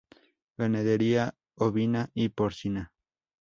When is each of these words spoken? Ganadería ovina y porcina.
Ganadería 0.57 1.35
ovina 1.57 2.09
y 2.15 2.29
porcina. 2.29 2.91